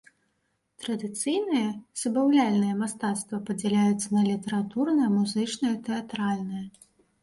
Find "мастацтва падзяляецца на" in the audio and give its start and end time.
2.81-4.27